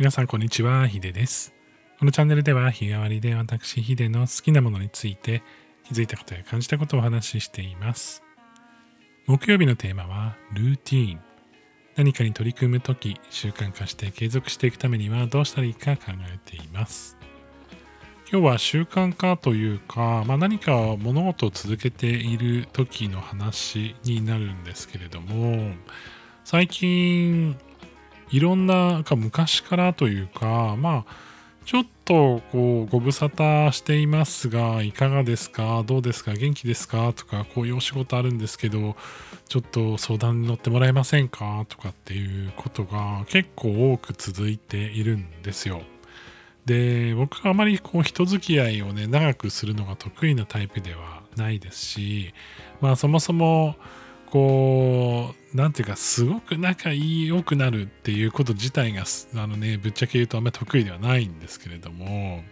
[0.00, 1.52] 皆さんこんにちは、ヒデです。
[1.98, 5.42] このチャンネルでは日替わりで私ヒデの好きなものについて
[5.84, 8.22] 気づいたことや感じたことをお話ししています。
[9.26, 11.20] 木曜日のテーマはルーティーン。
[11.96, 17.18] 何かに取り組むとき習慣化して継続していくためにはどうしたらいいか考えています。
[18.32, 25.74] 今日は習慣化というか、まあ、何か物事を続けている時の話になるんですけれども
[26.44, 27.58] 最近
[28.30, 31.30] いろんなか昔からというかまあ
[31.66, 35.84] ちょっとこうご無沙汰していますがいかがですか？
[35.86, 36.32] どうですか？
[36.32, 37.12] 元気ですか？
[37.12, 38.96] とかこういうお仕事あるんですけど
[39.48, 41.64] ちょっと相談に乗ってもらえませんか？
[41.68, 45.82] とかっていうことが結構多く続いているんですよ。
[46.66, 52.34] で僕はあまりこう人付き合いをね長くするのが得意なタイプではないですし
[52.80, 53.76] まあそもそも
[54.26, 62.42] こうなんていうかすごく仲良くなるっていうこと自体があのねぶっちゃけ言うとあんまり得意ではないんですけれども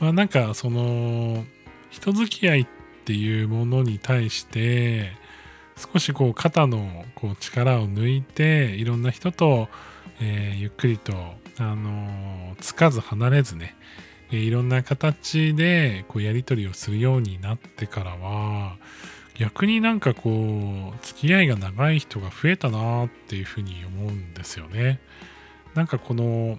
[0.00, 1.44] まあなんかその
[1.90, 2.66] 人付き合いっ
[3.04, 5.12] ていうものに対して
[5.76, 9.68] 少しこう肩のこう力を抜いていろんな人と、
[10.20, 11.12] えーゆっくりと
[11.58, 13.76] あのつかず離れずね、
[14.32, 18.76] えーいろんな形でこうやり取りをするようになってからは
[19.38, 25.00] 逆になんかこう付き合いが長い人が増えたなっていうふうに思うんですよね。
[25.74, 26.58] なんかこの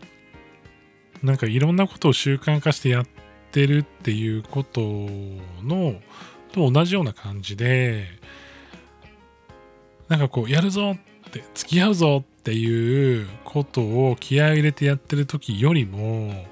[1.23, 3.05] なんかいろんなことを習慣化してやっ
[3.52, 4.81] てるっていうこと
[5.64, 6.00] の
[6.52, 8.05] と同じような感じで
[10.08, 16.45] なんかこうやるぞって付き合うぞっていうことを気合を入れてやってる時よりも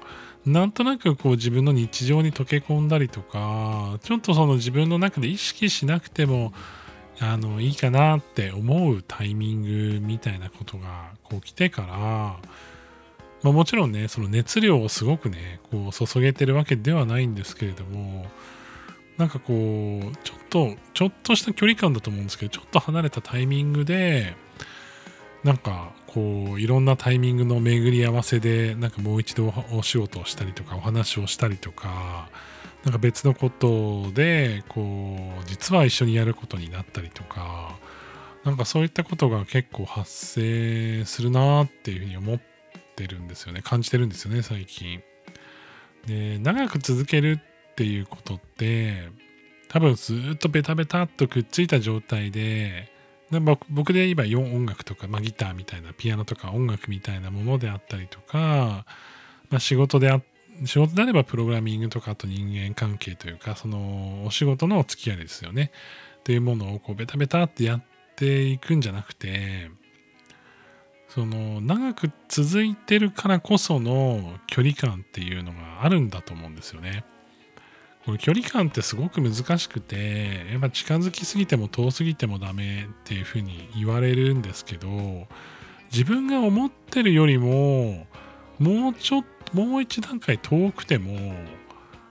[0.46, 6.52] なんとなくこう自分の日常に溶け込んだりとかちょっとその自分の中で意識しなくても
[7.18, 11.88] あのいいかなって思うタイミングみたいなことがこう来てから、
[13.42, 18.26] まあ、もちろんねその熱量をすごくねこう注げてるわけではないんですけれども
[19.16, 24.36] なんかこうちょっとちょっとした距離感だと思うんですけどちょっと離れたタイミングで
[25.46, 32.28] なんかこういろんなタイミングの巡り合わせでなんかもう一度お仕事をしたりとかお話をしたりとか
[32.82, 37.78] なんか別のことでこう実は一緒にやることになったりとか
[38.42, 42.40] なんかそういったことが結構発生するなっていうふうに思っ
[42.96, 45.00] てるんですよね感じてるんですよね最近。
[46.06, 47.38] で長く続ける
[47.70, 49.10] っていうことって
[49.68, 52.95] 多分ずっとベタベタっとくっついた状態で
[53.30, 58.84] で僕で言えば音楽とか、まあ、ギターみたいなピアノとか音楽みたいなものであったりとか、
[59.50, 60.20] まあ、仕事であ
[60.64, 65.70] 仕事であればプログラミングとかあと人間関係というかそのお仕事のお付き合いですよね
[66.20, 67.82] っていうものをこうベタベタってやっ
[68.14, 69.70] ていくんじゃなくて
[71.08, 77.04] その長く続いてるからこその距離感っていうのがあるんだと思うんですよね。
[78.06, 85.26] この距離感ってすごく難しくてやっぱ近づきすぎても遠すぎてもダメっていうふうに言われるんですけど
[85.92, 88.06] 自分が思ってるよりも
[88.60, 91.34] もうちょっともう一段階遠くても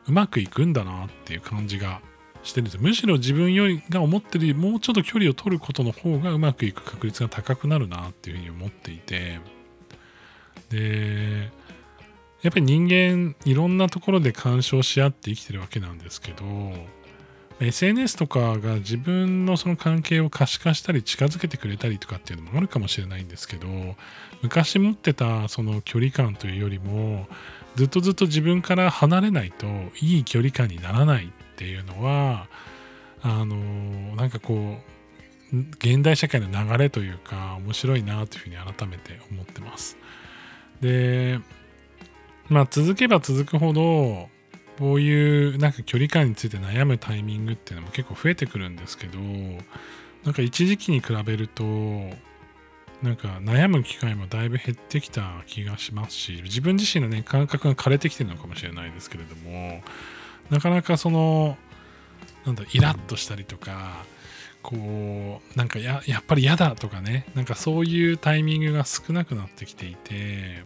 [0.07, 2.01] うまくいくんだなっていう感じが
[2.44, 9.39] してるんですむしろ自分よりが思ってるもうちょっと距離を取ることの方がうまくいく確率が高くなるなっていうふうに思っていて。
[10.69, 11.51] で
[12.45, 16.45] やっぱり人間いろんなところで干渉し合って生きてるわけなんですけど
[17.59, 23.67] SNS とかが自分のその関係を可視化したり近づけてくれたりとかっていうのもあるかもしれないんですけど
[24.44, 27.25] 昔持ってたその距離感というよりも
[27.75, 29.66] ずっとずっと自分から離れないと
[30.00, 32.47] いい距離感にならないっていうのは
[33.23, 33.56] あの
[34.16, 34.77] なんかこ
[35.51, 39.97] う現代社会の流れというか面白いなというふうに改めて思ってます。
[40.81, 41.39] で
[42.50, 44.29] まあ続けば続くほど
[44.78, 49.19] こういうなんか距離感について悩むタイミングっていうのも結構増えてくるんですけど
[50.23, 51.63] なんか一時期に比べると
[53.01, 59.81] なんか悩む機会もだいぶ減ってきた気がしますし自分自身のね感覚が枯れてきてるのかもしれないですけれども
[60.50, 61.57] なかなかその
[62.45, 64.06] なんだイラッとしたりとか
[64.62, 70.63] こうなんかややっぱり嫌だとかねなんかそういうタイミングが少なくなってきていて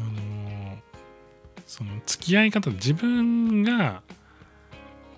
[0.00, 0.78] あの
[1.66, 4.02] その付き合い方自分が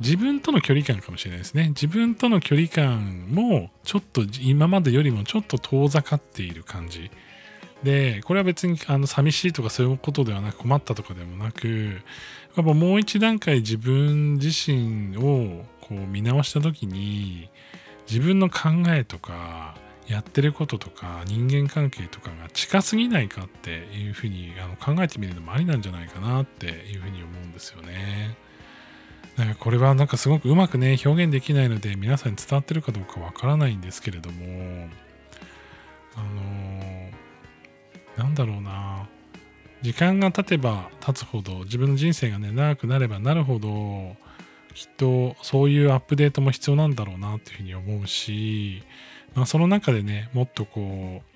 [0.00, 1.68] 自分との距離感かもしれないですね。
[1.68, 7.10] 自分との距離感もちょっと今までよりもちょっと遠ざかっている感じ。
[7.82, 12.02] でこれは別にあの寂しいとかそういうことではなく困ったとかでもなく
[12.56, 17.50] やっぱもう一段階自分自身をこう見直した時に
[18.08, 19.74] 自分の考えとか
[20.08, 28.36] やってることとか人間関係とかが近すぎないかっていうふうにあの考えてみるのもありなんじゃないかなっていうふうに思うんですよね。
[29.36, 34.88] なんかこれはなんかすごくうまくね表現できないので皆さんに伝わってるかどうかわからないんですけれども
[36.14, 36.22] あ
[38.18, 39.08] のなんだろうな
[39.80, 44.16] 時間が経てば経つほど自分の人生がね長くなればなるほど
[44.74, 48.82] きっとそういうアップデートも必要なんだろうなっていうふうに思うし、
[49.34, 51.32] まあ、その中でねもっとこう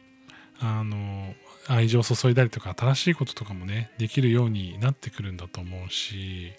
[0.60, 1.34] あの
[1.68, 6.52] 愛情を注いだりとか新しいこととかもねできるようになってくるんだと思うし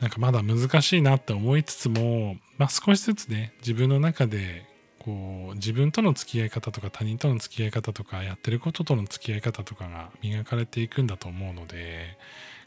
[0.00, 4.64] なんかまだ難しいなって思いつつも、まあ、少しずつね自分の中で
[5.00, 12.16] こう自分との付き合い方とか他人との付き合い方とかやってることとの付き合い方とかが磨かれていくんだと思うので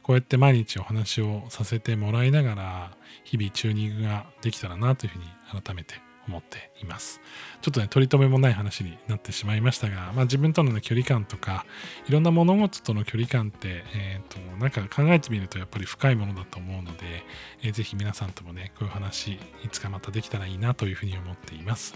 [0.03, 2.91] こうやって毎日お話をさせてもらいながら
[3.23, 5.25] 日々チューニングができたらなというふうに
[5.63, 5.95] 改めて
[6.27, 7.21] 思っています。
[7.62, 11.65] ちょっとね、取り留めもない話になってしまいましたが、まあ、自分との、ね、距離感とか、
[12.07, 17.23] いろんな物事との距離感って、えっ、ー、と、なんか考えてみるとやっぱり深いものだと思うので、
[17.63, 19.39] えー、ぜひ皆さんともね、こういう話、い
[19.71, 21.95] つかまたできたらいいなというふうに思っています。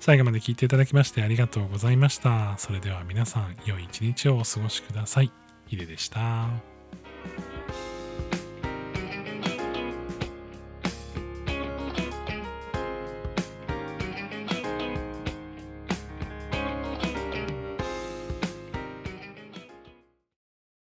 [0.00, 2.58] 最後まで聞いていただきましてありがとうございました。
[2.58, 5.30] それでは皆さん、良い一日をお過ごしください。
[5.68, 6.48] ヒデでした。